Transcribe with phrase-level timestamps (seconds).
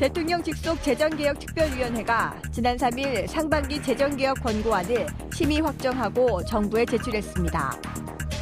[0.00, 7.76] 대통령 직속 재정개혁특별위원회가 지난 3일 상반기 재정개혁 권고안을 심의 확정하고 정부에 제출했습니다.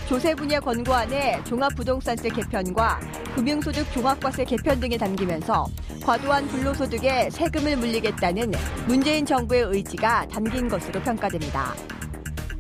[0.08, 3.00] 조세 분야 권고안에 종합부동산세 개편과
[3.34, 5.66] 금융소득 종합과세 개편 등이 담기면서
[6.04, 8.52] 과도한 불로소득에 세금을 물리겠다는
[8.86, 11.74] 문재인 정부의 의지가 담긴 것으로 평가됩니다.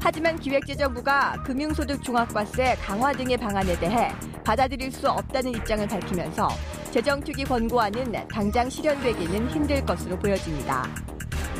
[0.00, 4.10] 하지만 기획재정부가 금융소득 종합과세 강화 등의 방안에 대해
[4.42, 6.48] 받아들일 수 없다는 입장을 밝히면서
[6.90, 10.86] 재정투기 권고안은 당장 실현되기는 힘들 것으로 보여집니다.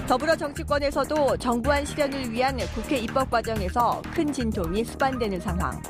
[0.09, 5.81] 더불어 정치권에서도 정부안 실현을 위한 국회 입법 과정에서 큰 진통이 수반되는 상황.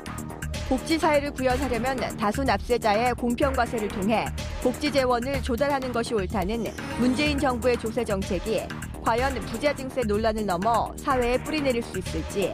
[0.68, 4.26] 복지 사회를 구현하려면 다수 납세자의 공평 과세를 통해
[4.62, 6.64] 복지 재원을 조달하는 것이 옳다는
[6.98, 8.62] 문재인 정부의 조세 정책이
[9.02, 12.52] 과연 부자 증세 논란을 넘어 사회에 뿌리내릴 수 있을지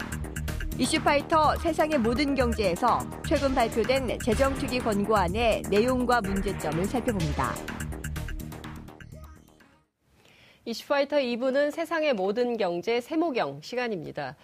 [0.77, 7.55] 이슈파이터 세상의 모든 경제에서 최근 발표된 재정투기 권고안의 내용과 문제점을 살펴봅니다.
[10.65, 14.35] 이슈파이터 2부는 세상의 모든 경제 세모경 시간입니다.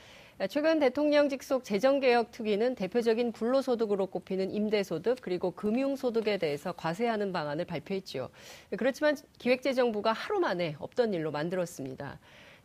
[0.49, 8.31] 최근 대통령 직속 재정개혁 특위는 대표적인 불로소득으로 꼽히는 임대소득 그리고 금융소득에 대해서 과세하는 방안을 발표했죠.
[8.79, 12.21] 그렇지만 기획재정부가 하루 만에 없던 일로 만들었습니다.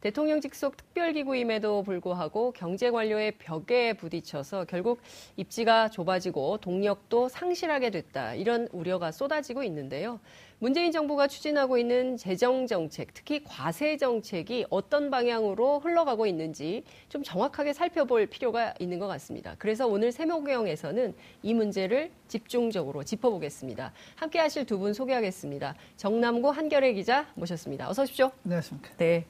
[0.06, 5.02] 대통령 직속 특별기구임에도 불구하고 경제 관료의 벽에 부딪혀서 결국
[5.36, 8.36] 입지가 좁아지고 동력도 상실하게 됐다.
[8.36, 10.20] 이런 우려가 쏟아지고 있는데요.
[10.60, 17.74] 문재인 정부가 추진하고 있는 재정 정책, 특히 과세 정책이 어떤 방향으로 흘러가고 있는지 좀 정확하게
[17.74, 19.56] 살펴볼 필요가 있는 것 같습니다.
[19.58, 23.92] 그래서 오늘 세모경에서는 이 문제를 집중적으로 짚어보겠습니다.
[24.18, 25.74] 함께 하실 두 분 소개하겠습니다.
[25.98, 27.90] 정남고 한결의 기자 모셨습니다.
[27.90, 28.30] 어서 오십시오.
[28.44, 28.92] 안녕하십니까.
[28.98, 29.26] 네.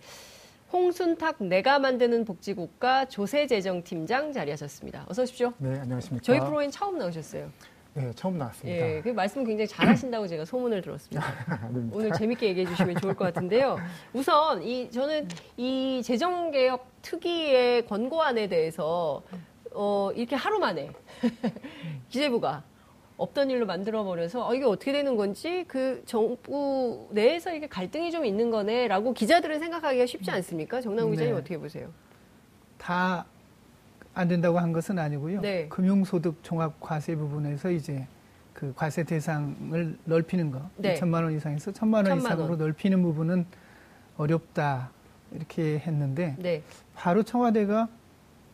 [0.74, 5.06] 홍순탁 내가 만드는 복지국가 조세재정팀장 자리하셨습니다.
[5.08, 5.54] 어서 오십시오.
[5.58, 6.24] 네, 안녕하십니까.
[6.24, 7.50] 저희 프로인 처음 나오셨어요.
[7.94, 8.78] 네, 처음 나왔습니다.
[8.78, 11.26] 예, 그 말씀 굉장히 잘하신다고 제가 소문을 들었습니다.
[11.94, 13.78] 오늘 재밌게 얘기해 주시면 좋을 것 같은데요.
[14.12, 19.24] 우선 이 저는 이 재정 개혁 특위의 권고안에 대해서
[19.72, 20.90] 어, 이렇게 하루 만에
[22.10, 22.64] 기재부가
[23.18, 28.52] 없던 일로 만들어버려서 어, 이게 어떻게 되는 건지 그 정부 내에서 이게 갈등이 좀 있는
[28.52, 30.82] 거네라고 기자들은 생각하기가 쉽지 않습니까?
[30.82, 31.40] 정남 기자님 네.
[31.40, 31.90] 어떻게 보세요?
[32.78, 33.26] 다
[34.18, 35.42] 안 된다고 한 것은 아니고요.
[35.42, 35.68] 네.
[35.68, 38.08] 금융소득 종합 과세 부분에서 이제
[38.54, 40.94] 그 과세 대상을 넓히는 거, 네.
[40.94, 42.58] 2천만 원 이상에서 1천만 원 이상으로 원.
[42.58, 43.46] 넓히는 부분은
[44.16, 44.90] 어렵다
[45.34, 46.64] 이렇게 했는데 네.
[46.96, 47.90] 바로 청와대가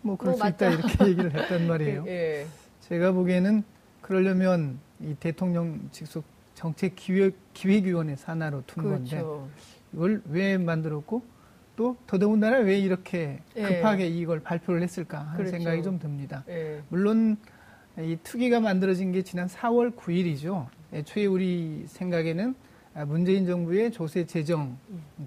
[0.01, 0.79] 뭐 그럴 뭐수 있다 맞다.
[0.87, 2.05] 이렇게 얘기를 했단 말이에요.
[2.07, 2.47] 예.
[2.81, 3.63] 제가 보기에는
[4.11, 9.49] 그러려면 이 대통령 직속 정책 기획 기획위원회 산하로 둔 건데 그렇죠.
[9.93, 11.23] 이걸 왜 만들었고
[11.77, 13.61] 또 더더군다나 왜 이렇게 예.
[13.63, 15.51] 급하게 이걸 발표를 했을까 하는 그렇죠.
[15.51, 16.43] 생각이 좀 듭니다.
[16.49, 16.81] 예.
[16.89, 17.37] 물론
[17.97, 20.67] 이 투기가 만들어진 게 지난 4월 9일이죠.
[20.91, 22.53] 애초에 우리 생각에는
[22.93, 24.77] 아, 문재인 정부의 조세 재정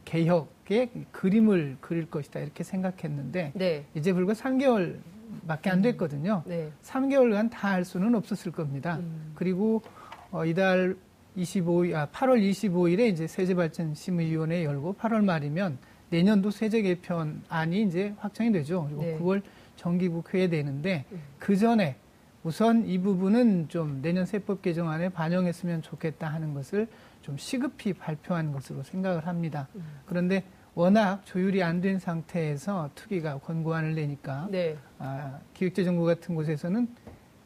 [0.05, 3.87] 개혁의 그림을 그릴 것이다 이렇게 생각했는데 네.
[3.95, 4.99] 이제 불과 3개월
[5.47, 6.43] 밖에 안 됐거든요.
[6.47, 6.71] 네.
[6.83, 8.97] 3개월간 다 할 수는 없었을 겁니다.
[9.01, 9.33] 음.
[9.35, 9.83] 그리고
[10.31, 10.97] 어, 이달
[11.37, 15.79] 25일, 아, 8월 25일에 이제 세제발전심의위원회 열고 8월 말이면
[16.11, 18.85] 내년도 세제 개편안이 이제 확정이 되죠.
[18.87, 19.19] 그리고 네.
[19.19, 19.43] 9월
[19.77, 21.05] 정기국회에 되는데
[21.39, 21.97] 그 전에
[22.45, 26.87] 우선 이 부분은 좀 내년 세법 개정안에 반영했으면 좋겠다 하는 것을
[27.23, 29.67] 좀 시급히 발표한 것으로 생각을 합니다.
[29.75, 29.83] 음.
[30.07, 34.77] 그런데 워낙 조율이 안 된 상태에서 투기가 권고안을 내니까 네.
[34.99, 36.89] 아, 기획재정부 같은 곳에서는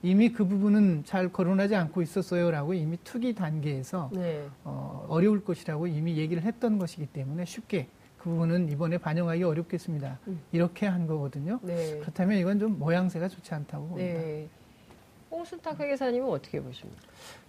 [0.03, 4.47] 이미 그 부분은 잘 거론하지 않고 있었어요라고 이미 투기 단계에서 네.
[4.65, 10.19] 어, 어려울 것이라고 이미 얘기를 했던 것이기 때문에 쉽게 그 부분은 이번에 반영하기 어렵겠습니다.
[10.28, 10.41] 음.
[10.53, 11.59] 이렇게 한 거거든요.
[11.62, 11.99] 네.
[12.00, 14.21] 그렇다면 이건 좀 모양새가 좋지 않다고 봅니다.
[14.21, 14.49] 네.
[15.31, 17.03] 홍순탁 회계사님은 어떻게 보십니까?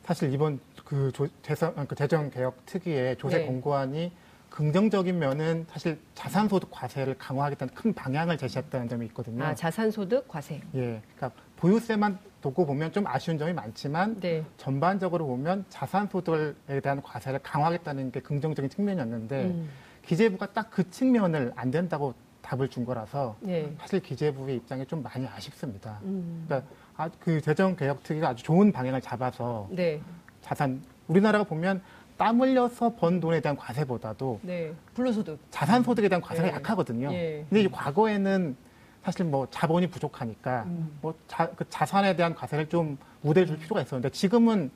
[0.04, 3.46] 사실 이번 그 조- 재정, 그 재정 개혁 특위의 조세 네.
[3.46, 4.12] 권고안이
[4.50, 9.44] 긍정적인 면은 사실 자산소득 과세를 강화하겠다는 큰 방향을 제시했다는 점이 있거든요.
[9.44, 10.62] 아, 자산소득 과세.
[10.76, 14.44] 예, 그러니까 보유세만 두고 보면 좀 아쉬운 점이 많지만 네.
[14.58, 19.70] 전반적으로 보면 자산소득에 대한 과세를 강화하겠다는 게 긍정적인 측면이었는데 음.
[20.06, 23.72] 기재부가 딱 그 측면을 안 된다고 답을 준 거라서 네.
[23.80, 26.00] 사실 기재부의 입장이 좀 많이 아쉽습니다.
[26.04, 26.46] 음.
[26.48, 30.02] 그러니까 아, 그 재정 개혁 특위가 아주 좋은 방향을 잡아서 네.
[30.42, 31.82] 자산 우리나라가 보면
[32.20, 34.74] 땀 흘려서 번 돈에 대한 과세보다도 네.
[34.94, 35.40] 불로소득.
[35.52, 36.52] 자산 소득에 대한 과세가 예.
[36.52, 37.14] 약하거든요.
[37.14, 37.46] 예.
[37.48, 38.58] 근데 이 과거에는
[39.06, 41.00] 사실 뭐 자본이 부족하니까 음.
[41.02, 44.70] 뭐 자, 그 자산에 대한 과세를 좀 우대해 줄 필요가 있었는데 지금은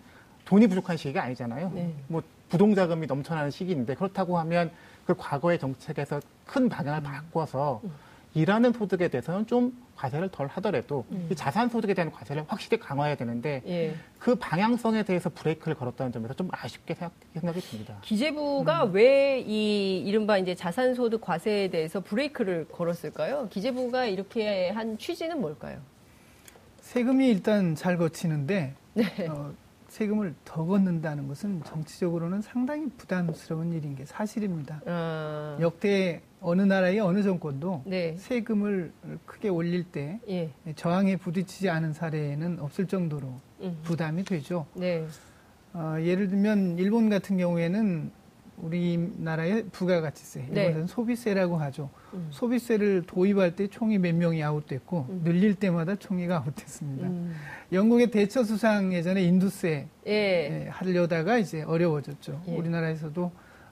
[0.45, 1.69] 돈이 부족한 시기가 아니잖아요.
[1.75, 1.93] 네.
[2.07, 4.71] 뭐 부동자금이 넘쳐나는 시기인데 그렇다고 하면
[5.05, 7.03] 그 과거의 정책에서 큰 방향을 음.
[7.03, 7.81] 바꿔서
[8.35, 11.27] 일하는 소득에 대해서는 좀 과세를 덜 하더라도 음.
[11.31, 13.95] 이 자산 소득에 대한 과세를 확실히 강화해야 되는데 예.
[14.17, 17.97] 그 방향성에 대해서 브레이크를 걸었다는 점에서 좀 아쉽게 생각, 생각이 듭니다.
[18.01, 23.49] 기재부가 왜이 이른바 이제 자산 소득 과세에 대해서 브레이크를 걸었을까요?
[23.49, 25.79] 기재부가 이렇게 한 취지는 뭘까요?
[26.81, 29.05] 세금이 일단 잘 거치는데 네.
[29.29, 29.53] 어,
[29.93, 34.81] 세금을 더 걷는다는 것은 정치적으로는 상당히 부담스러운 일인 게 사실입니다.
[34.87, 38.15] 아, 역대 어느 나라의 어느 정권도 네.
[38.17, 38.91] 세금을
[39.27, 40.49] 크게 올릴 때 예.
[40.75, 43.79] 저항에 부딪히지 않은 사례는 없을 정도로 음.
[43.83, 44.65] 부담이 되죠.
[44.73, 45.05] 네.
[45.73, 48.11] 어, 예를 들면 일본 같은 경우에는
[48.57, 50.65] 우리나라의 부가가치세, 네.
[50.65, 51.89] 이것은 소비세라고 하죠.
[52.13, 52.27] 음.
[52.31, 55.21] 소비세를 도입할 때 총이 몇 명이 아웃됐고 음.
[55.23, 57.07] 늘릴 때마다 총리가 아웃됐습니다.
[57.07, 57.35] 음.
[57.71, 60.11] 영국의 대처 수상 예전에 인두세 예.
[60.11, 62.41] 예, 하려다가 이제 어려워졌죠.
[62.47, 62.55] 예.
[62.55, 63.31] 우리나라에서도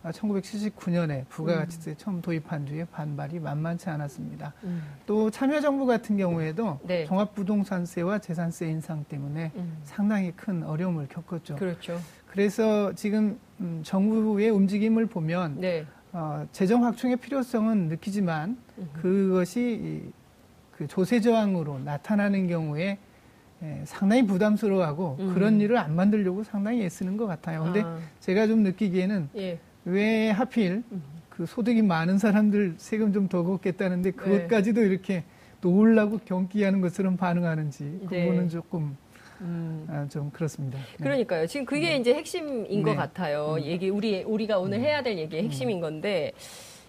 [0.09, 4.53] 1979년에 부가가치세 처음 도입한 뒤에 반발이 만만치 않았습니다.
[4.63, 4.81] 음.
[5.05, 7.05] 또 참여정부 같은 경우에도 네.
[7.05, 9.77] 종합부동산세와 재산세 인상 때문에 음.
[9.83, 11.55] 상당히 큰 어려움을 겪었죠.
[11.55, 11.99] 그렇죠.
[12.31, 15.85] 그래서 지금 음, 정부의 움직임을 보면 네.
[16.13, 18.89] 어, 재정 확충의 필요성은 느끼지만 음.
[18.93, 20.09] 그것이 이,
[20.71, 22.97] 그 조세 저항으로 나타나는 경우에
[23.63, 25.33] 예, 상당히 부담스러워하고 음.
[25.33, 27.63] 그런 일을 안 만들려고 상당히 애쓰는 것 같아요.
[27.65, 29.59] 근데 아, 제가 좀 느끼기에는 예.
[29.85, 31.03] 왜 하필 음.
[31.29, 34.15] 그 소득이 많은 사람들 세금 좀 더 걷겠다는데 네.
[34.15, 35.25] 그것까지도 이렇게
[35.59, 38.25] 놀라고 경기하는 것처럼 반응하는지 네.
[38.25, 38.95] 그거는 조금
[39.41, 39.87] 음.
[39.89, 40.77] 아, 좀 그렇습니다.
[40.77, 41.03] 네.
[41.03, 41.47] 그러니까요.
[41.47, 42.95] 지금 그게 이제 핵심인 것 네.
[42.95, 43.55] 같아요.
[43.57, 43.63] 음.
[43.63, 46.31] 얘기 우리 우리가 오늘 해야 될 얘기의 핵심인 건데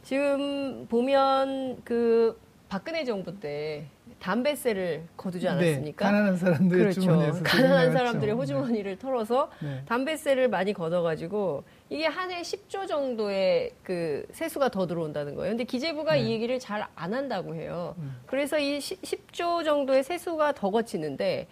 [0.03, 2.39] 지금 보면 그
[2.69, 3.85] 박근혜 정부 때
[4.19, 6.07] 담배세를 거두지 않았습니까?
[6.07, 7.01] 네, 가난한 사람들의 그렇죠.
[7.01, 8.35] 주머니에서 가난한 사람들의.
[8.35, 9.69] 호주머니를 털어서 네.
[9.69, 9.83] 네.
[9.87, 15.51] 담배세를 많이 걷어가지고 이게 한 해 10조 정도의 그 세수가 더 들어온다는 거예요.
[15.53, 16.21] 근데 기재부가 네.
[16.21, 17.95] 이 얘기를 잘 안 한다고 해요.
[17.99, 18.17] 음.
[18.27, 21.49] 그래서 이 10, 조 정도의 세수가 더 거치는데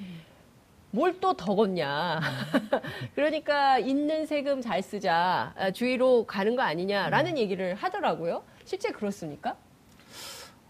[0.92, 2.20] 뭘 또 더 걷냐.
[3.14, 5.52] 그러니까 있는 세금 잘 쓰자.
[5.56, 8.42] 아, 주의로 가는 거 아니냐라는 얘기를 하더라고요.
[8.64, 9.56] 실제 그렇습니까?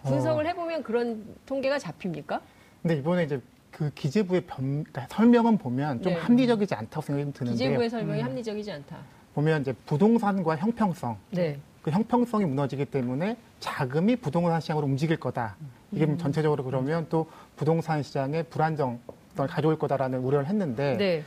[0.02, 2.40] 분석을 해보면 그런 통계가 잡힙니까?
[2.82, 3.40] 근데 이번에 이제
[3.70, 6.18] 그 기재부의 변, 그러니까 설명은 보면 좀 네.
[6.18, 7.52] 합리적이지 않다고 생각이 드는데요.
[7.52, 8.24] 기재부의 설명이 음.
[8.24, 8.96] 합리적이지 않다.
[9.34, 11.58] 보면 이제 부동산과 형평성, 네.
[11.82, 15.56] 그 형평성이 무너지기 때문에 자금이 부동산 시장으로 움직일 거다.
[15.92, 16.18] 이게 음.
[16.18, 17.26] 전체적으로 그러면 또
[17.56, 18.98] 부동산 시장의 불안정
[19.40, 21.24] 성을 가져올 거다라는 우려를 했는데 네.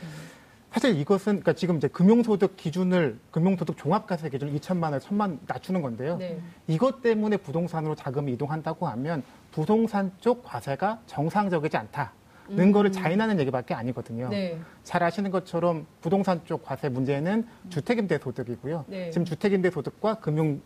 [0.70, 5.82] 사실 이것은 그러니까 지금 이제 금융소득 기준을 금융소득 종합과세 기준을 2천만 원, 1천만 원 낮추는
[5.82, 6.16] 건데요.
[6.16, 6.40] 네.
[6.66, 9.22] 이것 때문에 부동산으로 자금이 이동한다고 하면
[9.52, 12.12] 부동산 쪽 과세가 정상적이지 않다
[12.46, 12.72] 는 음.
[12.72, 14.28] 거를 자인하는 얘기밖에 아니거든요.
[14.28, 14.58] 네.
[14.82, 18.84] 잘 아시는 것처럼 부동산 쪽 과세 문제는 주택임대 소득이고요.
[18.88, 19.10] 네.
[19.10, 20.60] 지금 주택임대 소득과 금융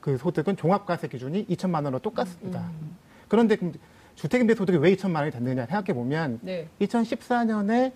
[0.00, 2.60] 그 소득은 종합과세 기준이 2천만 원으로 똑같습니다.
[2.60, 2.96] 음.
[3.26, 3.72] 그런데 그럼
[4.16, 6.68] 주택임대 소득이 왜 2천만 원이 됐느냐 생각해 보면 네.
[6.80, 7.92] 2014년에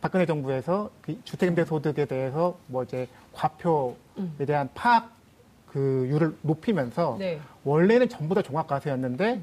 [0.00, 4.34] 박근혜 정부에서 그 주택임대 소득에 대해서 뭐 이제 과표에 음.
[4.46, 5.12] 대한 파악
[5.68, 7.40] 그율을 높이면서 네.
[7.64, 9.40] 원래는 전부 다 종합과세였는데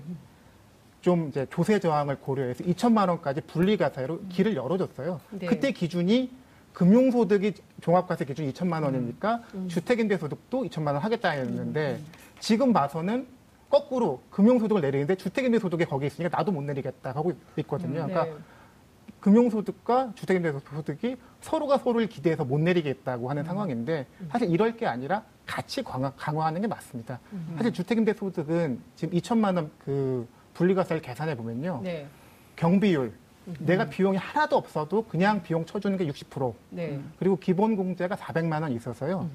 [1.01, 5.19] 좀 이제 조세 저항을 고려해서 2천만 원까지 분리과세로 길을 열어줬어요.
[5.31, 5.47] 네.
[5.47, 6.29] 그때 기준이
[6.73, 9.67] 금융소득이 종합과세 기준 2천만 원이니까 음.
[9.67, 11.99] 주택임대소득도 2천만 원 하겠다였는데
[12.39, 13.27] 지금 봐서는
[13.71, 18.05] 거꾸로 금융소득을 내리는데 주택임대소득이 거기 있으니까 나도 못 내리겠다 하고 있거든요.
[18.05, 18.33] 그러니까 네.
[19.21, 26.11] 금융소득과 주택임대소득이 서로가 서로를 기대해서 못 내리겠다고 하는 상황인데 사실 이럴 게 아니라 같이 강화,
[26.11, 27.19] 강화하는 게 맞습니다.
[27.57, 31.79] 사실 주택임대소득은 지금 2천만 원 그 분리과세를 계산해 보면요.
[31.83, 32.07] 네.
[32.55, 33.13] 경비율
[33.59, 36.53] 내가 비용이 하나도 없어도 그냥 비용 쳐주는 게 60%.
[36.69, 36.99] 네.
[37.17, 39.29] 그리고 기본 공제가 400만 원 있어서요.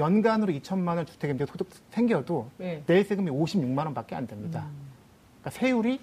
[0.00, 2.82] 연간으로 2천만 원 주택 임대 소득 생겨도 네.
[2.86, 4.66] 내 세금이 56만 원밖에 안 됩니다.
[5.40, 6.00] 그러니까 세율이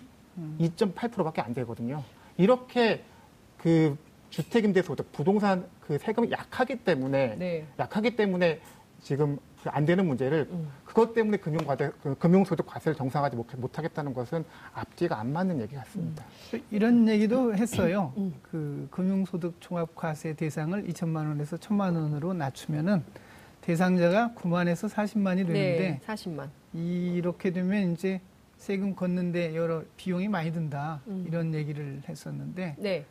[0.59, 2.03] 2.8%밖에 안 되거든요.
[2.37, 3.03] 이렇게
[3.57, 3.97] 그
[4.29, 7.65] 주택 임대 소득, 부동산 그 세금이 약하기 때문에 네.
[7.79, 8.61] 약하기 때문에
[9.01, 10.67] 지금 그안 되는 문제를 음.
[10.85, 15.59] 그것 때문에 금융 과세, 그 금융 소득 과세를 정상화하지 못- 못하겠다는 것은 앞뒤가 안 맞는
[15.61, 16.23] 얘기 같습니다.
[16.71, 18.13] 이런 얘기도 했어요.
[18.17, 18.33] 음.
[18.43, 23.03] 그 금융 소득 종합 과세 대상을 2천만 원에서 1천만 원으로 낮추면은
[23.67, 26.01] 대상자가 9만에서 40만이 되는데 네.
[26.07, 26.47] 40만.
[26.73, 28.21] 이렇게 되면 이제
[28.55, 31.25] 세금 걷는데 여러 비용이 많이 든다 음.
[31.27, 33.05] 이런 얘기를 했었는데 네.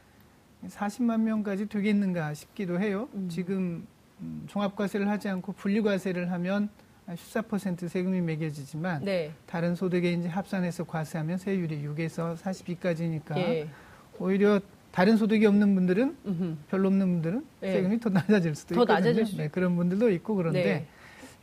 [0.66, 3.06] 40만 명까지 되겠는가 싶기도 해요.
[3.12, 3.28] 음.
[3.28, 3.86] 지금
[4.22, 6.70] 음, 종합과세를 하지 않고 분리과세를 하면
[7.06, 9.32] 14% 세금이 매겨지지만 네.
[9.44, 13.68] 다른 소득에 이제 합산해서 과세하면 세율이 6에서 42까지니까 예.
[14.18, 14.58] 오히려
[14.96, 16.56] 다른 소득이 없는 분들은 음흠.
[16.70, 17.72] 별로 없는 분들은 네.
[17.72, 18.94] 세금이 더 낮아질 수도 더 있거든요.
[18.94, 20.86] 낮아질 수 네, 그런 분들도 있고 그런데 네.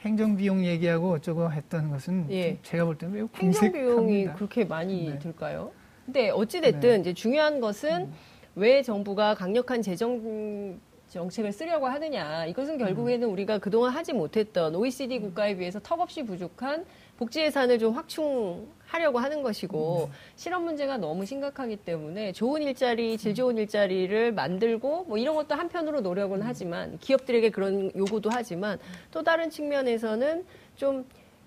[0.02, 2.58] 행정 비용 얘기하고 어쩌고 했던 것은 예.
[2.64, 4.26] 제가 볼 때는 매우 행정 비용이.
[4.34, 5.20] 그렇게 많이 네.
[5.20, 5.72] 들까요?
[6.04, 7.00] 근데 어찌 됐든 네.
[7.02, 8.10] 이제 중요한 것은
[8.56, 10.80] 왜 정부가 강력한 재정
[11.10, 12.48] 정책을 쓰려고 하느냐.
[12.48, 16.86] 이것은 결국에는 우리가 그동안 하지 못했던 OECD 국가에 비해서 턱없이 부족한
[17.18, 23.58] 복지 예산을 좀 확충하려고 하는 것이고 실업 문제가 너무 심각하기 때문에 좋은 일자리, 질 좋은
[23.58, 28.80] 일자리를 만들고 뭐 이런 것도 한편으로 노력은 하지만 기업들에게 그런 요구도 하지만
[29.12, 31.06] 또 다른 측면에서는 좀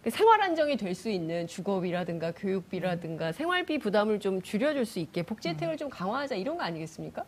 [0.09, 5.77] 생활 안정이 될 수 있는 주거비라든가 교육비라든가 생활비 부담을 좀 줄여줄 수 있게 복지 혜택을
[5.77, 7.25] 좀 강화하자 이런 거 아니겠습니까?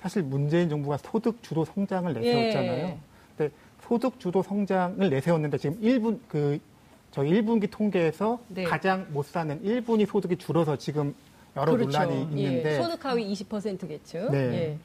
[0.00, 2.86] 사실 문재인 정부가 소득 주도 성장을 내세웠잖아요.
[2.86, 2.98] 예.
[3.36, 6.58] 근데 소득 주도 성장을 내세웠는데 지금 1분 그
[7.12, 8.64] 저희 1분기 통계에서 네.
[8.64, 11.14] 가장 못 사는 1분위 소득이 줄어서 지금
[11.54, 12.82] 여러 논란이 있는데 예.
[12.82, 14.30] 소득 하위 20% 계층.
[14.30, 14.38] 네.
[14.38, 14.78] 예.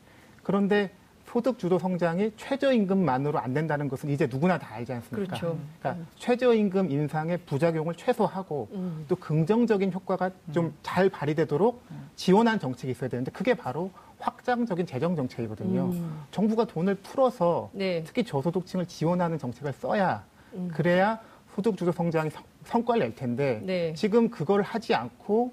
[0.43, 0.91] 그런데
[1.25, 5.37] 소득 주도 성장이 최저임금만으로 안 된다는 것은 이제 누구나 다 알지 않습니까?
[5.37, 5.57] 그렇죠.
[5.79, 9.05] 그러니까 최저임금 인상의 부작용을 최소화하고 음.
[9.07, 11.81] 또 긍정적인 효과가 좀잘 발휘되도록
[12.15, 15.85] 지원한 정책이 있어야 되는데 그게 바로 확장적인 재정 정책이거든요.
[15.85, 16.23] 음.
[16.31, 18.03] 정부가 돈을 풀어서 네.
[18.05, 20.69] 특히 저소득층을 지원하는 정책을 써야 음.
[20.73, 21.19] 그래야
[21.57, 23.93] 소득 주도 성장이 성, 성과를 낼 텐데 네.
[23.95, 25.51] 지금 그걸 하지 않고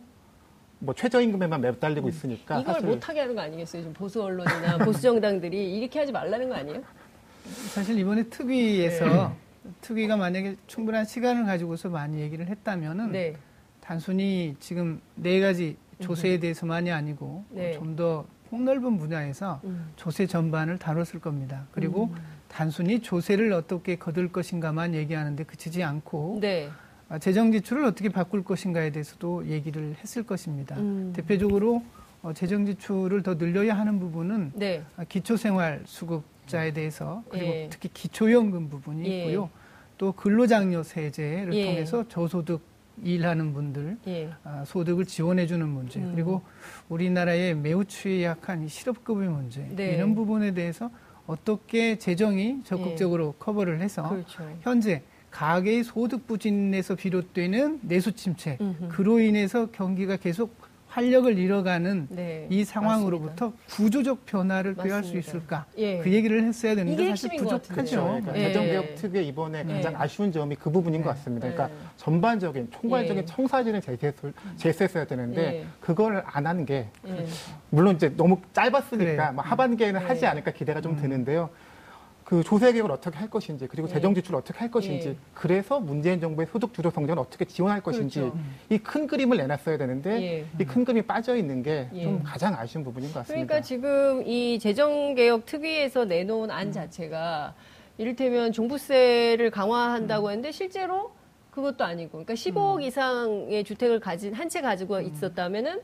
[0.80, 2.60] 뭐 최저임금에만 매달리고 있으니까 음.
[2.60, 3.80] 이걸 사실 못하게 하는 거 아니겠어요?
[3.80, 6.82] 지금 보수 언론이나 보수 정당들이 이렇게 하지 말라는 거 아니에요?
[7.72, 9.70] 사실 이번에 특위에서 네.
[9.80, 13.36] 특위가 만약에 충분한 시간을 가지고서 많이 얘기를 했다면은 네.
[13.80, 17.72] 단순히 지금 네 가지 조세에 대해서만이 아니고 네.
[17.72, 19.90] 좀더 폭넓은 분야에서 음.
[19.96, 21.66] 조세 전반을 다뤘을 겁니다.
[21.70, 22.14] 그리고
[22.48, 26.70] 단순히 조세를 어떻게 거둘 것인가만 얘기하는데 그치지 않고 네.
[27.08, 30.76] 아, 재정 지출을 어떻게 바꿀 것인가에 대해서도 얘기를 했을 것입니다.
[30.76, 31.12] 음.
[31.14, 31.82] 대표적으로
[32.22, 34.82] 어, 재정 지출을 더 늘려야 하는 부분은 네.
[34.96, 37.68] 아, 기초생활 수급자에 대해서 그리고 예.
[37.70, 39.18] 특히 기초연금 부분이 예.
[39.18, 39.50] 있고요.
[39.98, 41.64] 또 근로장려 세제를 예.
[41.66, 42.62] 통해서 저소득
[43.02, 44.30] 일하는 분들 예.
[44.44, 46.12] 아, 소득을 지원해주는 문제 음.
[46.14, 46.42] 그리고
[46.88, 49.94] 우리나라의 매우 취약한 이 실업급여 문제 네.
[49.94, 50.90] 이런 부분에 대해서
[51.26, 54.42] 어떻게 재정이 적극적으로 커버를 해서 그렇죠.
[54.62, 58.88] 현재 가계의 소득 부진에서 비롯되는 내수 침체 음흠.
[58.88, 60.54] 그로 인해서 경기가 계속
[60.94, 62.46] 활력을 잃어가는 네.
[62.50, 65.18] 이 상황으로부터 구조적 변화를 꾀할 수 맞습니다.
[65.18, 65.66] 있을까?
[65.76, 65.98] 예.
[65.98, 67.74] 그 얘기를 했어야 되는데 이게 사실 부족하죠.
[67.74, 68.04] 같은데요.
[68.04, 68.46] 그러니까 예.
[68.46, 69.74] 재정개혁 특유의 이번에 네.
[69.74, 71.16] 가장 아쉬운 점이 그 부분인 것 네.
[71.16, 71.48] 같습니다.
[71.48, 71.54] 네.
[71.54, 73.26] 그러니까 전반적인 총괄적인 예.
[73.26, 75.66] 청사진을 제시했을, 제시했어야 되는데 예.
[75.80, 77.26] 그걸 안 하는 게 예.
[77.70, 79.32] 물론 이제 너무 짧았으니까 그래요.
[79.34, 80.06] 뭐 하반기에는 네.
[80.06, 81.02] 하지 않을까 기대가 좀 음.
[81.02, 81.50] 드는데요.
[82.24, 83.92] 그 조세 개혁을 어떻게 할 것인지 그리고 예.
[83.92, 85.16] 재정 지출을 어떻게 할 것인지 예.
[85.34, 88.38] 그래서 문재인 정부의 소득 주도 성장을 어떻게 지원할 것인지 그렇죠.
[88.70, 90.46] 이 큰 그림을 내놨어야 되는데 예.
[90.58, 92.18] 이큰 그림이 빠져 있는 게좀 예.
[92.24, 93.46] 가장 아쉬운 부분인 것 같습니다.
[93.46, 97.54] 그러니까 지금 이 재정 개혁 특위에서 내놓은 안 자체가
[97.98, 101.12] 이를테면 종부세를 강화한다고 했는데 실제로
[101.50, 105.80] 그것도 아니고, 그러니까 15억 이상의 주택을 가진 한 채 가지고 있었다면은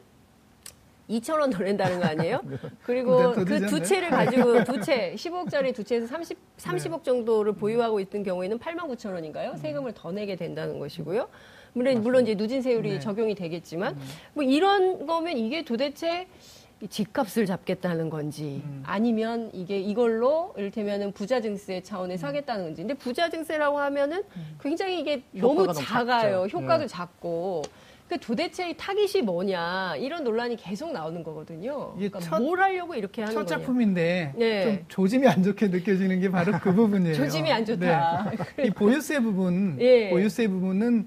[1.10, 2.40] 2천 원 더 낸다는 거 아니에요?
[2.84, 3.82] 그리고 그보다 더그 두?
[3.82, 9.12] 채를 가지고 두 채, 15억짜리 두 채에서 30, 30억 정도를 보유하고 있던 경우에는 8만 9천
[9.12, 9.56] 원인가요?
[9.56, 11.28] 세금을 더 내게 된다는 것이고요.
[11.72, 12.98] 물론, 물론 이제 누진세율이 네.
[13.00, 13.96] 적용이 되겠지만,
[14.34, 16.26] 뭐 이런 거면 이게 도대체
[16.82, 18.82] 이 집값을 잡겠다는 건지 음.
[18.86, 22.80] 아니면 이게 이걸로 이를테면은 부자 증세 차원에서 하겠다는 건지.
[22.82, 24.22] 근데 부자 증세라고 하면은
[24.62, 26.46] 굉장히 이게 너무 작아요.
[26.48, 26.58] 작죠.
[26.58, 26.86] 효과도 예.
[26.86, 27.62] 작고.
[28.10, 31.94] 그 도대체 이 타깃이 뭐냐 이런 논란이 계속 나오는 거거든요.
[31.96, 33.58] 이게 그러니까 첫- 뭘 하려고 이렇게 하는 첫 거냐.
[33.60, 34.64] 작품인데 네.
[34.64, 37.14] 좀 조짐이 안 좋게 느껴지는 게 바로 그 부분이에요.
[37.14, 38.32] 조짐이 안 좋다.
[38.56, 38.64] 네.
[38.66, 40.10] 이 보유세 부분, 예.
[40.10, 41.06] 보유세 부분은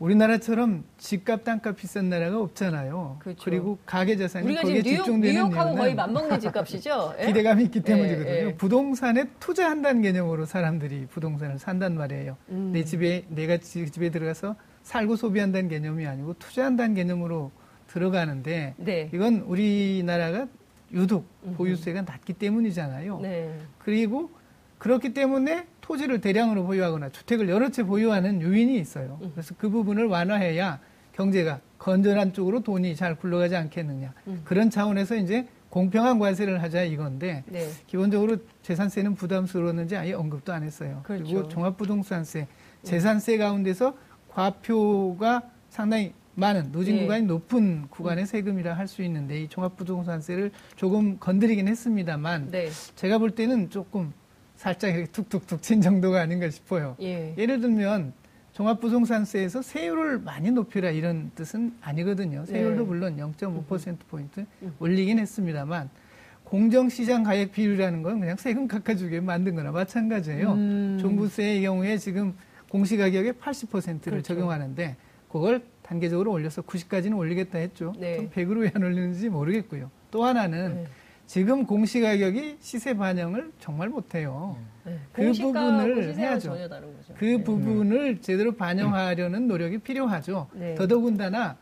[0.00, 3.18] 우리나라처럼 집값, 땅값 비싼 나라가 없잖아요.
[3.20, 3.48] 그렇죠.
[3.48, 7.14] 리고 가계 자산이 우리가 거기에 뉴욕, 집중되는 뉴욕하고 거의 맞먹는 집값이죠.
[7.22, 7.26] 예?
[7.26, 8.28] 기대감이 있기 예, 때문이거든요.
[8.48, 8.54] 예.
[8.56, 12.36] 부동산에 투자한다는 개념으로 사람들이 부동산을 산단 말이에요.
[12.48, 12.70] 음.
[12.72, 17.50] 내 집에 내가 지- 집에 들어가서 살고 소비한다는 개념이 아니고 투자한다는 개념으로
[17.88, 19.10] 들어가는데 네.
[19.12, 20.46] 이건 우리나라가
[20.92, 21.26] 유독
[21.56, 23.20] 보유세가 낮기 때문이잖아요.
[23.20, 23.58] 네.
[23.78, 24.30] 그리고
[24.78, 29.18] 그렇기 때문에 토지를 대량으로 보유하거나 주택을 여러 채 보유하는 요인이 있어요.
[29.22, 29.30] 음.
[29.34, 30.80] 그래서 그 부분을 완화해야
[31.12, 34.12] 경제가 건전한 쪽으로 돈이 잘 굴러가지 않겠느냐.
[34.26, 34.42] 음.
[34.44, 37.68] 그런 차원에서 이제 공평한 관세를 하자 이건데 네.
[37.86, 41.00] 기본적으로 재산세는 부담스러웠는지 아예 언급도 안 했어요.
[41.02, 41.24] 그렇죠.
[41.24, 42.46] 리고 종합부동산세,
[42.82, 43.96] 재산세 가운데서
[44.34, 47.02] 과표가 상당히 많은 노진 예.
[47.02, 52.68] 구간이 높은 구간의 세금이라 할 수 있는데 이 종합부동산세를 조금 건드리긴 했습니다만 네.
[52.96, 54.12] 제가 볼 때는 조금
[54.56, 56.96] 살짝 이렇게 툭툭툭 친 정도가 아닌가 싶어요.
[57.00, 57.34] 예.
[57.38, 58.12] 예를 들면
[58.52, 62.44] 종합부동산세에서 세율을 많이 높이라 이런 뜻은 아니거든요.
[62.46, 62.86] 세율도 네.
[62.88, 64.44] 물론 0.5%포인트
[64.80, 65.88] 올리긴 했습니다만
[66.44, 70.52] 공정시장 가액 비율이라는 건 그냥 세금 깎아주게 만든 거나 마찬가지예요.
[70.52, 70.98] 음.
[71.00, 72.34] 종부세의 경우에 지금
[72.78, 74.22] 공시가격의 80%를 그렇죠.
[74.22, 74.96] 적용하는데
[75.30, 77.92] 그걸 단계적으로 올려서 90까지는 올리겠다 했죠.
[77.98, 78.16] 네.
[78.16, 79.90] 좀 100으로 왜 안 올리는지 모르겠고요.
[80.10, 80.84] 또 하나는 네.
[81.26, 84.56] 지금 공시가격이 시세 반영을 정말 못해요.
[84.84, 84.98] 네.
[85.12, 86.56] 그 공시가하고 부분을 해야죠.
[87.16, 90.48] 그 부분을 제대로 반영하려는 노력이 필요하죠.
[90.54, 90.74] 네.
[90.74, 91.56] 더더군다나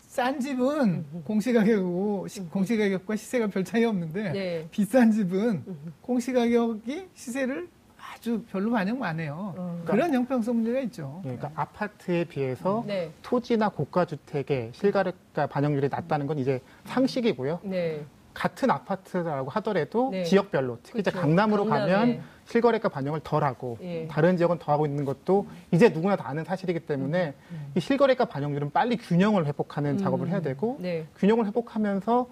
[0.00, 4.66] 싼 집은 공시가격이고 시- 공시가격과 시세가 별 차이 없는데 네.
[4.72, 5.62] 비싼 집은
[6.00, 7.68] 공시가격이 시세를
[8.18, 9.54] 아주 별로 반영 안 해요.
[9.56, 9.80] 어.
[9.84, 11.20] 그런 형평성 문제가 있죠.
[11.22, 13.10] 그러니까 아파트에 비해서 네.
[13.22, 17.60] 토지나 고가 주택의 실가격과 반영률이 낮다는 건 이제 상식이고요.
[17.62, 18.04] 네.
[18.34, 20.24] 같은 아파트라고 하더라도 네.
[20.24, 21.26] 지역별로 특히 이제 그렇죠.
[21.26, 21.92] 강남으로 강남에.
[21.92, 24.06] 가면 실거래가 반영을 덜하고 예.
[24.08, 27.34] 다른 지역은 더 하고 있는 것도 이제 누구나 다 아는 사실이기 때문에
[27.74, 29.98] 이 실거래가 반영률은 빨리 균형을 회복하는 음.
[29.98, 31.06] 작업을 해야 되고 네.
[31.16, 32.28] 균형을 회복하면서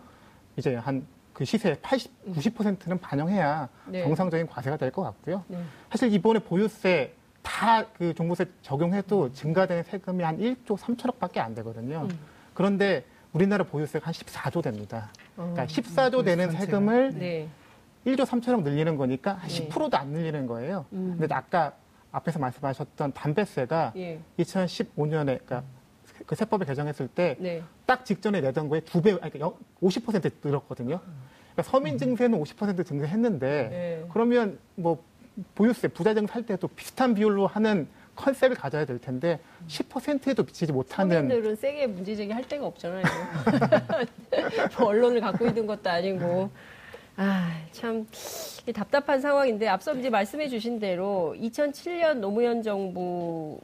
[0.56, 4.02] 이제 한 그 시세 80, 90%는 반영해야 네.
[4.04, 5.44] 정상적인 과세가 될 것 같고요.
[5.48, 5.58] 네.
[5.90, 7.12] 사실 이번에 보유세
[7.42, 12.08] 다 그 종부세 적용해도 증가되는 세금이 한 1조 3천억밖에 안 되거든요.
[12.10, 12.18] 음.
[12.54, 15.10] 그런데 우리나라 보유세가 한 14조 됩니다.
[15.36, 15.52] 어.
[15.52, 16.64] 그러니까 14조 되는 전체가.
[16.64, 17.48] 세금을 네.
[18.06, 19.68] 1조 3천억 늘리는 거니까 한 네.
[19.68, 20.86] 10%도 안 늘리는 거예요.
[20.94, 21.16] 음.
[21.18, 21.74] 근데 아까
[22.12, 24.20] 앞에서 말씀하셨던 담배세가 예.
[24.38, 25.62] 2015년에 그러니까
[26.24, 27.62] 그 세법을 개정했을 때 네.
[27.86, 29.52] 딱 직전에 내던 거에 두 배, 아니, 그러니까
[29.82, 31.00] 50% 늘었거든요.
[31.52, 34.04] 그러니까 서민 증세는 50% 증세했는데 네.
[34.12, 35.02] 그러면 뭐
[35.54, 39.38] 보유세, 부자재금 살 때도 비슷한 비율로 하는 컨셉을 가져야 될 텐데
[39.68, 43.04] 10%에도 미치지 못하는 서민들은 세게 문제제기 할 데가 없잖아요.
[44.78, 46.50] 뭐 언론을 갖고 있는 것도 아니고.
[47.18, 48.04] 아, 참이
[48.74, 53.58] 답답한 상황인데 앞서 이제 말씀해 주신 대로 2007년 노무현 정부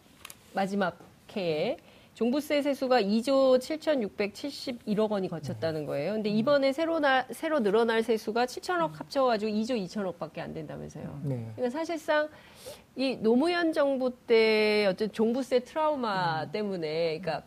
[0.54, 0.98] 마지막
[1.36, 1.76] 해에
[2.14, 6.12] 종부세 세수가 2조 7,671억 원이 거쳤다는 거예요.
[6.12, 11.20] 근데 이번에 새로 나, 새로 늘어날 세수가 7천억 합쳐가지고 2조 2천억밖에 안 된다면서요.
[11.24, 11.50] 네.
[11.56, 12.28] 그러니까 사실상
[12.96, 17.46] 이 노무현 정부 때 어떤 종부세 트라우마 때문에 그러니까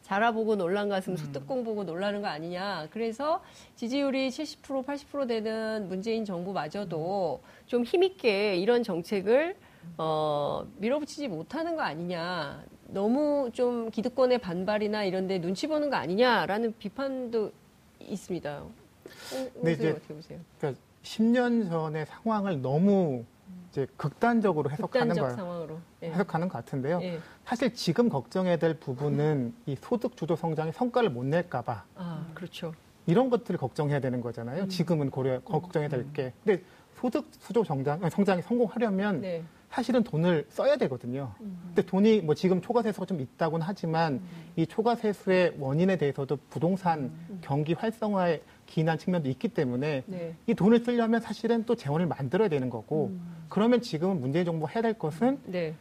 [0.00, 2.88] 자라보고 놀란 가슴 소뚜껑 보고 놀라는 거 아니냐.
[2.90, 3.42] 그래서
[3.76, 9.56] 지지율이 70% 80% 되는 문재인 정부마저도 좀 힘있게 이런 정책을
[9.98, 12.64] 어, 밀어붙이지 못하는 거 아니냐.
[12.88, 17.52] 너무 좀 기득권의 반발이나 이런 데 눈치 보는 거 아니냐라는 비판도
[18.00, 18.58] 있습니다.
[18.58, 20.38] 홍 네, 선생님 이제 어떻게 보세요?
[20.58, 23.24] 그러니까 10년 전의 상황을 너무
[23.70, 25.78] 이제 극단적으로 해석하는 극단적 거 상황으로.
[26.02, 26.10] 예.
[26.10, 27.00] 해석하는 것 같은데요.
[27.02, 27.18] 예.
[27.44, 32.72] 사실 지금 걱정해야 될 부분은 이 소득 주도 성장의 성과를 못 낼까봐 아, 그렇죠.
[33.06, 34.64] 이런 것들을 걱정해야 되는 거잖아요.
[34.64, 34.68] 음.
[34.68, 36.32] 지금은 고려 거- 걱정해야 될 게.
[36.44, 36.62] 근데
[36.96, 39.42] 소득 수조 성장 성장이 성공하려면 네.
[39.74, 41.32] 사실은 돈을 써야 되거든요.
[41.66, 44.22] 근데 돈이 뭐 지금 초과세수가 좀 있다고는 하지만
[44.54, 47.10] 이 초과세수의 원인에 대해서도 부동산
[47.40, 50.36] 경기 활성화에 기인한 측면도 있기 때문에 네.
[50.46, 53.10] 이 돈을 쓰려면 사실은 또 재원을 만들어야 되는 거고
[53.48, 55.74] 그러면 지금은 문재인 정부 해야 될 것은 네.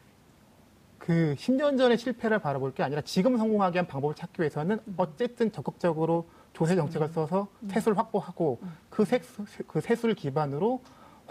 [0.97, 6.25] 그 10년 전의 실패를 바라볼 게 아니라 지금 성공하게 한 방법을 찾기 위해서는 어쨌든 적극적으로
[6.53, 10.82] 조세 정책을 써서 세수를 확보하고 그 세수, 그 세수를 기반으로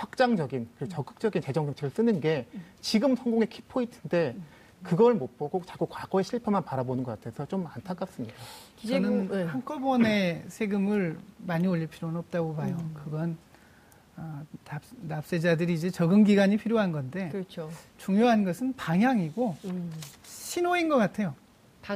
[0.03, 2.47] 확장적인 그리고 적극적인 재정 정책을 쓰는 게
[2.81, 4.37] 지금 성공의 키포인트인데
[4.83, 8.35] 그걸 못 보고 자꾸 과거의 실패만 바라보는 것 같아서 좀 안타깝습니다.
[8.87, 9.45] 저는 네.
[9.45, 12.77] 한꺼번에 세금을 많이 올릴 필요는 없다고 봐요.
[12.81, 12.95] 음.
[12.95, 13.37] 그건
[14.17, 17.71] 어, 납, 납세자들이 이제 적응 기간이 필요한 건데 그렇죠.
[17.97, 19.93] 중요한 것은 방향이고 음.
[20.25, 21.35] 신호인 것 같아요.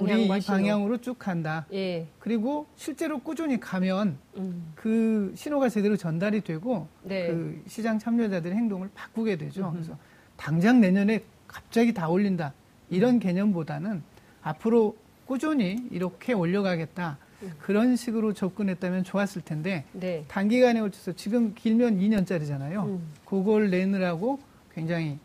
[0.00, 0.28] 우리 이.
[0.28, 1.66] 방향으로 쭉 간다.
[1.72, 2.06] 예.
[2.18, 4.72] 그리고 실제로 꾸준히 가면 음.
[4.74, 7.28] 그 신호가 제대로 전달이 되고 네.
[7.28, 9.66] 그 시장 참여자들의 행동을 바꾸게 되죠.
[9.66, 9.72] 음흠.
[9.74, 9.98] 그래서
[10.36, 12.52] 당장 내년에 갑자기 다 올린다
[12.90, 14.02] 이런 개념보다는
[14.42, 14.96] 앞으로
[15.26, 17.18] 꾸준히 이렇게 올려가겠다
[17.60, 20.24] 그런 식으로 접근했다면 좋았을 텐데 네.
[20.28, 22.86] 단기간에 걸쳐서 지금 길면 2년짜리잖아요.
[22.86, 23.12] 음.
[23.24, 24.40] 그걸 내느라고
[24.74, 25.18] 굉장히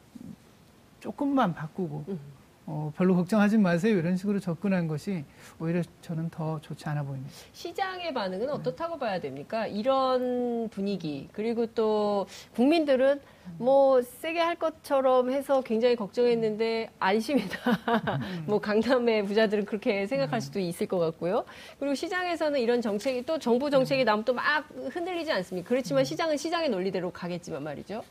[1.00, 2.19] 조금만 바꾸고 음.
[2.67, 5.26] 어, 별로 걱정하지 마세요 이런 식으로 접근한 것이
[5.60, 7.32] 오히려 저는 더 좋지 않아 보입니다.
[7.54, 9.65] 시장의 반응은 어떻다고 봐야 됩니까?
[9.67, 13.19] 이런 분위기 그리고 또 국민들은
[13.58, 17.58] 뭐 세게 할 것처럼 해서 굉장히 걱정했는데 안심이다.
[18.45, 21.43] 뭐 강남의 부자들은 그렇게 생각할 수도 있을 것 같고요.
[21.80, 25.67] 그리고 시장에서는 이런 정책이 또 정부 정책이 나오면 또 막 흔들리지 않습니까?
[25.67, 28.04] 그렇지만 시장은 시장의 논리대로 가겠지만 말이죠.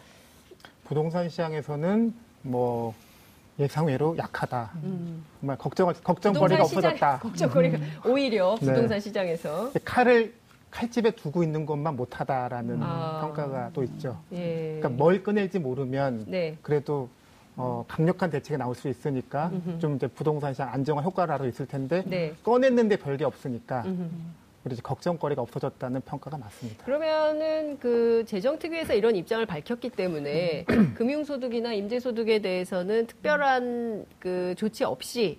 [0.84, 2.94] 부동산 시장에서는 뭐
[3.60, 4.70] 예상외로 약하다.
[4.82, 5.24] 음.
[5.38, 7.18] 정말 걱정을 걱정거리가 없어졌다.
[7.18, 8.66] 걱정거리가 오히려 네.
[8.66, 10.34] 부동산 시장에서 칼을
[10.70, 13.20] 칼집에 두고 있는 것만 못하다라는 아.
[13.20, 14.18] 평가가 또 있죠.
[14.32, 14.78] 예.
[14.80, 16.56] 그러니까 뭘 꺼낼지 모르면 네.
[16.62, 17.08] 그래도
[17.56, 19.78] 어, 강력한 대책이 나올 수 있으니까 음흠.
[19.80, 22.34] 좀 이제 부동산 시장 안정화 효과라도 있을 텐데 네.
[22.42, 24.08] 꺼냈는데 별게 없으니까 음흠.
[24.64, 26.84] 우리 걱정거리가 없어졌다는 평가가 맞습니다.
[26.84, 35.38] 그러면은 그 재정특위에서 이런 입장을 밝혔기 때문에 금융소득이나 임대소득에 대해서는 특별한 그 조치 없이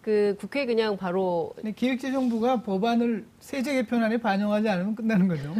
[0.00, 5.52] 그 국회 그냥 바로 기획재정부가 법안을 세제 개편안에 반영하지 않으면 끝나는 거죠.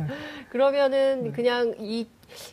[0.48, 2.06] 그러면은 그냥 이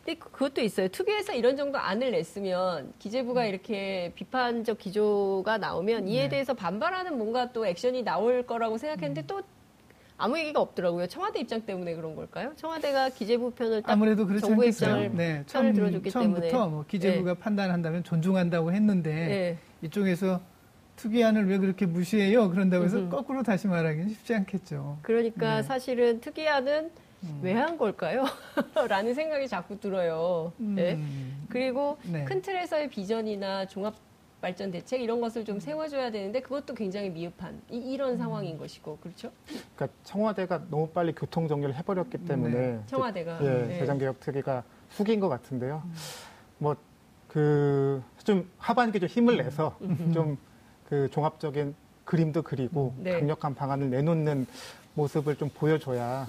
[0.04, 0.88] 근데 그것도 있어요.
[0.90, 6.30] 특위에서 이런 정도 안을 냈으면 기재부가 이렇게 비판적 기조가 나오면 이에 네.
[6.30, 9.42] 대해서 반발하는 뭔가 또 액션이 나올 거라고 생각했는데 또
[10.18, 11.08] 아무 얘기가 없더라고요.
[11.08, 12.54] 청와대 입장 때문에 그런 걸까요?
[12.56, 14.90] 청와대가 기재부 편을 딱 아무래도 그렇지 정부의 않겠어요.
[14.90, 16.70] 입장을 네, 편을 들어줬기 처음부터 때문에.
[16.70, 19.58] 뭐 기재부가 판단한다면 존중한다고 했는데 네.
[19.84, 20.42] 이쪽에서
[20.96, 22.50] 특위안을 왜 그렇게 무시해요?
[22.50, 23.10] 그런다고 해서 음흠.
[23.10, 24.98] 거꾸로 다시 말하기는 쉽지 않겠죠.
[25.04, 25.64] 그러니까 네.
[25.64, 26.90] 사실은 특위안은
[27.24, 27.40] 음.
[27.44, 28.26] 왜한 걸까요?
[28.90, 30.52] 라는 생각이 자꾸 들어요.
[30.58, 30.94] 네.
[30.96, 32.26] 음, 그리고 네.
[32.26, 33.94] 큰 틀에서의 비전이나 종합
[34.42, 38.18] 발전 대책 이런 것을 좀 세워줘야 되는데 그것도 굉장히 미흡한 이, 런 음.
[38.18, 39.32] 상황인 것이고 그렇죠?
[39.76, 42.80] 그러니까 청와대가 너무 빨리 교통 정리를 해버렸기 때문에 네.
[42.86, 43.80] 청와대가 예, 네.
[43.80, 45.84] 재정 개혁 특위가 숙인 것 같은데요.
[46.60, 49.78] 뭐그 좀 하반기에 좀 힘을 내서
[50.14, 53.14] 좀그 종합적인 그림도 그리고 네.
[53.14, 54.46] 강력한 방안을 내놓는
[54.94, 56.28] 모습을 좀 보여줘야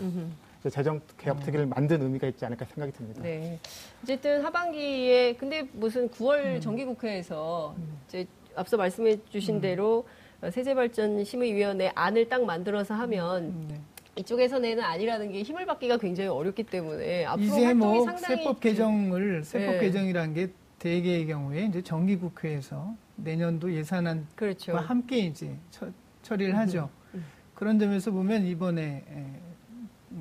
[0.71, 3.23] 재정 개혁 특위를 만든 의미가 있지 않을까 생각이 듭니다.
[3.23, 3.59] 네.
[4.03, 6.61] 어쨌든 하반기에 근데 무슨 9월 음.
[6.61, 7.77] 정기국회에서
[8.09, 10.05] 이제 앞서 말씀해 주신 대로
[10.51, 13.81] 세제발전심의위원회 안을 딱 만들어서 하면 네.
[14.17, 19.45] 이쪽에서 내는 아니라는 게 힘을 받기가 굉장히 어렵기 때문에 앞으로 이제 뭐 상당히 세법 개정을
[19.45, 19.81] 세법 네.
[19.81, 20.49] 개정이라는 게
[20.81, 24.77] 대개의 경우에 이제 정기 국회에서 내년도 예산안과 그렇죠.
[24.77, 25.87] 함께 이제 처,
[26.23, 26.91] 처리를 하죠.
[27.15, 27.25] 음.
[27.55, 29.41] 그런 점에서 보면 이번에 에,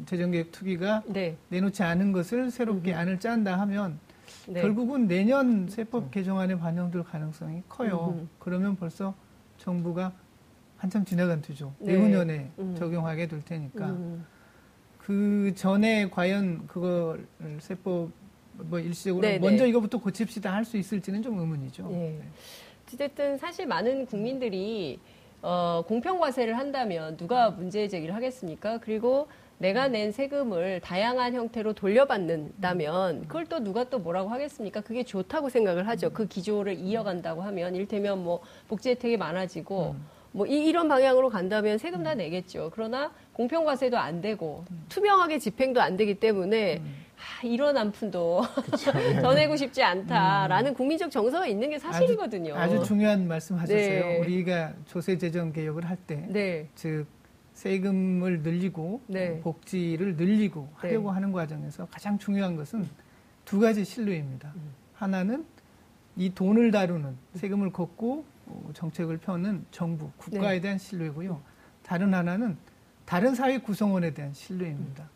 [0.05, 1.36] 재정개혁 투기가 네.
[1.49, 2.97] 내놓지 않은 것을 새롭게 음.
[2.97, 3.99] 안을 짠다 하면
[4.47, 4.62] 네.
[4.62, 8.13] 결국은 내년 세법 개정안에 반영될 가능성이 커요.
[8.15, 8.27] 음흠.
[8.39, 9.13] 그러면 벌써
[9.57, 10.12] 정부가
[10.77, 11.73] 한참 지나간 뒤죠.
[11.79, 11.93] 네.
[11.93, 12.75] 내후년에 음.
[12.77, 14.25] 적용하게 될 테니까 음.
[14.97, 17.25] 그 전에 과연 그걸
[17.60, 18.12] 세법
[18.53, 19.69] 뭐 일시적으로 네, 먼저 네.
[19.69, 21.88] 이거부터 고칩시다 할 수 있을지는 좀 의문이죠.
[21.89, 22.19] 네.
[22.93, 24.99] 어쨌든 사실 많은 국민들이
[25.41, 28.79] 어, 공평과세를 한다면 누가 문제 제기를 하겠습니까?
[28.79, 29.27] 그리고
[29.60, 34.82] 내가 낸 세금을 다양한 형태로 돌려받는다면 그걸 또 누가 또 뭐라고 하겠습니까?
[34.82, 36.12] 그게 좋다고 생각을 하죠.
[36.12, 39.96] 그 기조를 이어간다고 하면 일테면 뭐 복지 혜택이 많아지고
[40.32, 42.70] 뭐 이, 런 방향으로 간다면 세금 다 내겠죠.
[42.74, 46.82] 그러나 공평과세도 안 되고 투명하게 집행도 안 되기 때문에
[47.17, 48.43] 아, 이런 안푼도
[49.24, 52.56] 더 내고 싶지 않다라는 국민적 정서가 있는 게 사실이거든요.
[52.56, 53.80] 아주, 아주 중요한 말씀 하셨어요.
[53.80, 54.20] 네.
[54.20, 56.67] 우리가 조세 재정 개혁을 할 때, 네.
[56.76, 57.08] 즉
[57.58, 59.39] 세금을 늘리고 네.
[59.41, 60.70] 복지를 늘리고 네.
[60.76, 62.88] 하려고 하는 과정에서 가장 중요한 것은
[63.46, 64.54] 두 가지 신뢰입니다.
[64.56, 64.74] 음.
[64.93, 65.43] 하나는
[66.15, 70.62] 이 돈을 다루는 세금을 걷고 어, 정책을 펴는 정부, 국가에 네.
[70.62, 71.41] 대한 신뢰고요.
[71.82, 72.58] 다른 하나는
[73.06, 75.10] 다른 사회 구성원에 대한 신뢰입니다.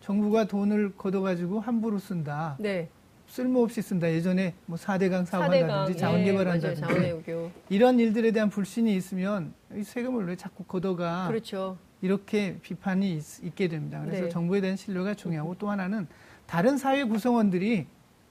[0.00, 2.56] 정부가 돈을 걷어가지고 함부로 쓴다.
[2.58, 2.90] 네.
[3.26, 4.08] 쓸모없이 쓴다.
[4.12, 6.82] 예전에 뭐 4대강 사대강, 사업한다든지 자원개발한다든지
[7.28, 7.50] 예.
[7.70, 11.78] 이런 일들에 대한 불신이 있으면 이 세금을 왜 자꾸 걷어가 그렇죠.
[12.02, 14.00] 이렇게 비판이 있, 게 됩니다.
[14.04, 14.28] 그래서 네.
[14.28, 16.06] 정부에 대한 신뢰가 중요하고 또 하나는
[16.46, 17.86] 다른 사회 구성원들이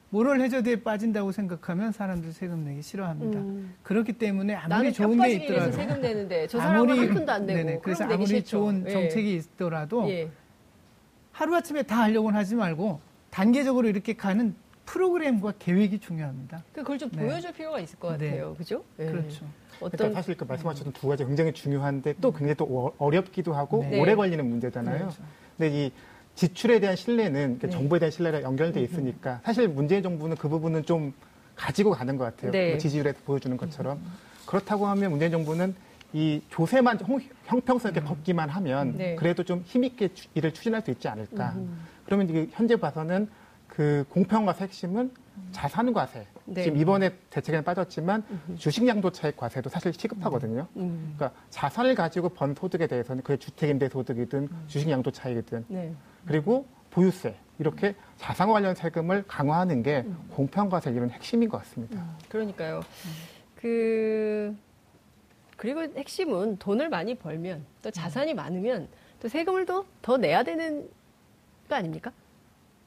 [0.09, 3.39] 모럴 해저드에 빠진다고 생각하면 사람들 세금 내기 싫어합니다.
[3.39, 3.73] 음.
[3.83, 7.79] 그렇기 때문에 아무리 좋은 펴게 있더라도 세금 내는데 저 사람은 한 푼도 안 내고 네네,
[7.83, 8.49] 그래서 아무리 싫죠.
[8.49, 8.91] 좋은 예.
[8.91, 10.29] 정책이 있더라도 예.
[11.31, 16.63] 하루 아침에 다 하려고는 하지 말고 단계적으로 이렇게 가는 프로그램과 계획이 중요합니다.
[16.73, 17.21] 그걸 좀 네.
[17.23, 18.29] 보여줄 필요가 있을 것 네.
[18.31, 18.55] 같아요.
[18.55, 18.83] 그죠?
[18.99, 19.05] 예.
[19.05, 19.45] 그렇죠.
[19.77, 23.85] 그러니까 어떤 사실 그 말씀하셨던 두 가지 굉장히 중요한데 또 굉장히 또 어- 어렵기도 하고
[23.89, 23.99] 네.
[23.99, 24.97] 오래 걸리는 문제잖아요.
[24.99, 25.23] 그렇죠.
[25.57, 25.91] 근데 이
[26.35, 27.71] 지출에 대한 신뢰는 그 네.
[27.71, 31.13] 정부에 대한 신뢰가 연결돼 있으니까 사실 문재인 정부는 그 부분은 좀
[31.55, 32.51] 가지고 가는 것 같아요.
[32.51, 32.69] 네.
[32.71, 33.99] 뭐 지지율에서 보여주는 것처럼
[34.45, 35.73] 그렇다고 하면 문재인 정부는
[36.13, 39.15] 이 조세만 형- 형평성 있게 걷기만 하면 네.
[39.15, 41.55] 그래도 좀 힘있게 추- 일을 추진할 수 있지 않을까.
[42.05, 43.27] 그러면 이게 현재 봐서는
[43.75, 45.11] 그 공평과세 핵심은
[45.51, 46.25] 자산과세.
[46.45, 46.63] 네.
[46.63, 48.23] 지금 이번에 대책에는 빠졌지만
[48.57, 50.67] 주식양도차익 과세도 사실 시급하거든요.
[50.77, 51.13] 음.
[51.17, 55.93] 그러니까 자산을 가지고 번 소득에 대해서는 그게 주택임대 소득이든 주식양도차익이든 네.
[56.25, 62.01] 그리고 보유세 이렇게 자산 관련 세금을 강화하는 게 공평과세 이런 핵심인 것 같습니다.
[62.29, 62.81] 그러니까요.
[63.55, 64.55] 그
[65.57, 68.87] 그리고 핵심은 돈을 많이 벌면 또 자산이 많으면
[69.21, 70.87] 또 세금을 더, 더 내야 되는
[71.67, 72.11] 거 아닙니까?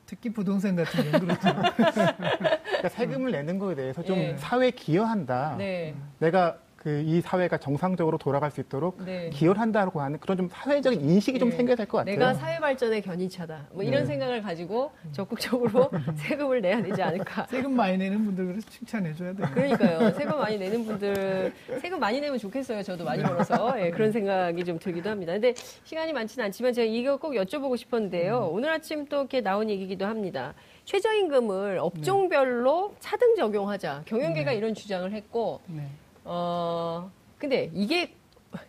[0.08, 1.40] 특히 부동산 같은 경우 그렇죠.
[1.76, 4.36] 그러니까 세금을 내는 거에 대해서 좀 예.
[4.38, 5.56] 사회 기여한다.
[5.58, 5.94] 네.
[6.18, 6.56] 내가
[6.88, 9.28] 그그이 사회가 정상적으로 돌아갈 수 있도록 네.
[9.30, 11.56] 기여를 한다고 하는 그런 좀 사회적인 인식이 좀 네.
[11.56, 12.16] 생겨야 될 것 같아요.
[12.16, 13.66] 내가 사회 발전의 견인차다.
[13.72, 14.06] 뭐 이런 네.
[14.06, 17.46] 생각을 가지고 적극적으로 세금을 내야 되지 않을까.
[17.46, 19.46] 세금 많이 내는 분들 그래서 칭찬해줘야 돼요.
[19.52, 20.10] 그러니까요.
[20.12, 22.82] 세금 많이 내는 분들 세금 많이 내면 좋겠어요.
[22.82, 25.32] 저도 많이 벌어서 예, 그런 생각이 좀 들기도 합니다.
[25.32, 28.48] 근데 시간이 많지는 않지만 제가 이거 꼭 여쭤보고 싶었는데요.
[28.52, 30.54] 오늘 아침 또 이렇게 나온 얘기기도 합니다.
[30.84, 34.02] 최저임금을 업종별로 차등 적용하자.
[34.06, 35.86] 경영계가 이런 주장을 했고 네.
[36.30, 38.12] 어 근데 이게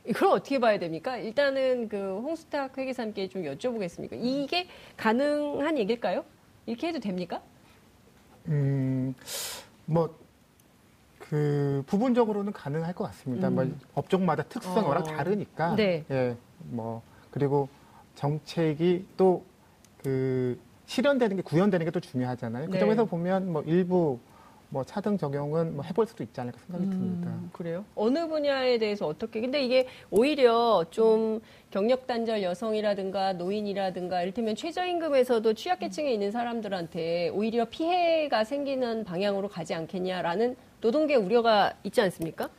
[0.06, 1.18] 이걸 어떻게 봐야 됩니까?
[1.18, 4.18] 일단은 그 홍수탁 회계사님께 좀 여쭤보겠습니다.
[4.22, 6.24] 이게 가능한 얘기일까요?
[6.66, 7.42] 이렇게 해도 됩니까?
[8.48, 9.14] 음,
[9.86, 10.16] 뭐,
[11.20, 13.50] 그, 부분적으로는 가능할 것 같습니다.
[13.50, 13.56] 음.
[13.56, 14.90] 뭐, 업종마다 특성이 어.
[14.90, 15.76] 워낙 다르니까.
[15.76, 16.04] 네.
[16.12, 16.36] 예,
[16.70, 17.70] 뭐, 그리고
[18.16, 19.44] 정책이 또,
[20.04, 22.68] 그, 실현되는 게, 구현되는 게 또 중요하잖아요.
[22.68, 22.80] 그 네.
[22.80, 24.20] 점에서 보면 뭐, 일부,
[24.70, 27.30] 뭐, 차등 적용은 뭐 해볼 수도 있지 않을까 생각이 듭니다.
[27.30, 27.84] 음, 그래요?
[27.96, 29.42] 어느 분야에 대해서 어떻게?
[29.42, 38.44] 근데 이게 오히려 좀 경력 단절 여성이라든가 노인이라든가 이를테면 최저임금에서도 취약계층에 있는 사람들한테 오히려 피해가
[38.44, 42.50] 생기는 방향으로 가지 않겠냐라는 노동계 우려가 있지 않습니까?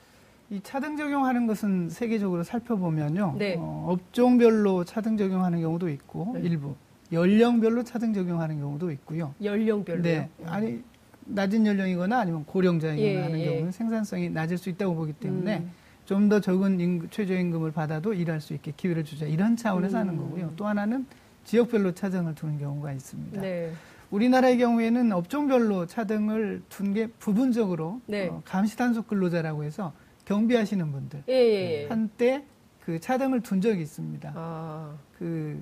[0.50, 3.36] 이 차등 적용하는 것은 세계적으로 살펴보면요.
[3.38, 3.54] 네.
[3.56, 6.40] 어, 업종별로 차등 적용하는 경우도 있고 네.
[6.42, 6.74] 일부
[7.12, 9.32] 연령별로 차등 적용하는 경우도 있고요.
[9.42, 10.02] 연령별로.
[10.02, 10.28] 네.
[10.46, 10.82] 아니
[11.26, 13.44] 낮은 연령이거나 아니면 고령자이거나 예, 하는 예.
[13.46, 15.70] 경우는 생산성이 낮을 수 있다고 보기 때문에 음.
[16.06, 20.00] 좀더 적은 임금- 최저임금을 받아도 일할 수 있게 기회를 주자 이런 차원에서 음.
[20.00, 20.52] 하는 거고요.
[20.56, 21.06] 또 하나는
[21.44, 23.40] 지역별로 차등을 두는 경우가 있습니다.
[23.40, 23.72] 네.
[24.10, 28.26] 우리나라의 경우에는 업종별로 차등을 둔 게 부분적으로 네.
[28.28, 29.92] 어, 감시단속 근로자라고 해서
[30.24, 31.86] 경비하시는 분들 예, 예, 예.
[31.88, 32.44] 한때
[32.84, 34.32] 그 차등을 둔 적이 있습니다.
[34.34, 35.60] 아, 그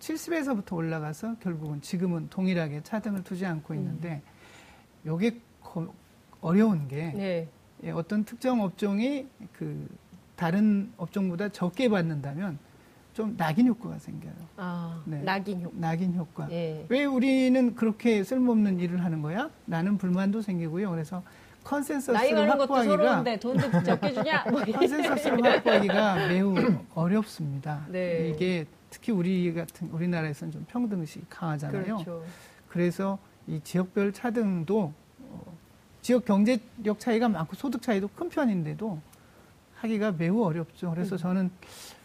[0.00, 4.22] 70에서부터 올라가서 결국은 지금은 동일하게 차등을 두지 않고 있는데
[5.08, 5.92] 요게 거-
[6.42, 7.48] 어려운 게 네.
[7.82, 9.88] 예, 어떤 특정 업종이 그
[10.36, 12.58] 다른 업종보다 적게 받는다면
[13.14, 14.32] 좀 낙인 효과가 생겨요.
[14.56, 15.20] 아, 네.
[15.22, 15.76] 낙인 효과.
[15.78, 16.48] 낙인 효과.
[16.52, 16.84] 예.
[16.88, 19.50] 왜 우리는 그렇게 쓸모없는 일을 하는 거야?
[19.66, 20.90] 라는 불만도 생기고요.
[20.90, 21.22] 그래서
[21.64, 24.44] 컨센서스를 확보하기가 돈도 적게 주냐?
[24.50, 26.54] 뭐 컨센서스를 확보하기가 매우
[26.94, 27.84] 어렵습니다.
[27.88, 28.28] 네.
[28.34, 31.82] 이게 특히 우리 같은 우리나라에서는 좀 평등의식이 강하잖아요.
[31.84, 32.24] 그렇죠.
[32.68, 33.18] 그래서
[33.48, 35.56] 이 지역별 차등도 어,
[36.02, 39.00] 지역 경제력 차이가 많고 소득 차이도 큰 편인데도
[39.76, 40.90] 하기가 매우 어렵죠.
[40.90, 41.18] 그래서 음.
[41.18, 41.50] 저는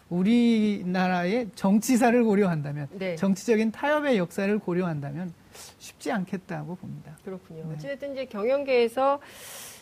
[0.10, 3.16] 우리나라의 정치사를 고려한다면 네.
[3.16, 5.34] 정치적인 타협의 역사를 고려한다면
[5.80, 7.18] 쉽지 않겠다고 봅니다.
[7.26, 7.66] 그렇군요.
[7.68, 7.76] 네.
[7.76, 9.20] 어쨌든 이제 경영계에서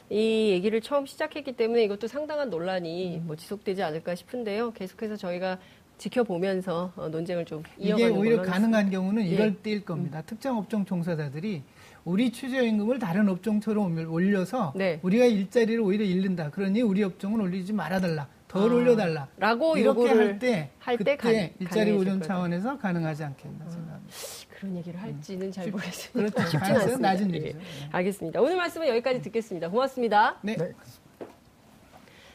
[0.09, 3.27] 이 얘기를 처음 시작했기 때문에 이것도 상당한 논란이 음.
[3.27, 4.73] 뭐 지속되지 않을까 싶은데요.
[4.73, 5.59] 계속해서 저희가
[6.01, 9.27] 지켜보면서 어, 논쟁을 좀 이게 오히려 걸로 가능한 경우는 예.
[9.29, 10.21] 이럴 때일 겁니다.
[10.25, 11.61] 특정 업종 종사자들이
[12.03, 14.99] 우리 최저임금을 다른 업종처럼 올려서 네.
[15.03, 16.49] 우리가 일자리를 오히려 잃는다.
[16.49, 18.27] 그러니 우리 업종은 올리지 말아달라.
[18.47, 19.27] 덜 아, 올려달라.
[19.37, 22.21] 라고 이렇게 요구를 할때할 그때 일자리 보존.
[22.21, 24.15] 차원에서 가능하지 않겠나 생각합니다.
[24.49, 26.31] 그런 얘기를 할지는 잘 쉽- 모르겠습니다.
[26.33, 26.57] 그렇죠.
[26.59, 27.09] 가능성은 않습니다.
[27.11, 27.37] 낮은 예.
[27.37, 27.57] 일이죠.
[27.59, 27.63] 네.
[27.91, 28.41] 알겠습니다.
[28.41, 29.69] 오늘 말씀은 여기까지 듣겠습니다.
[29.69, 30.37] 고맙습니다.
[30.41, 30.55] 네.
[30.57, 30.71] 네.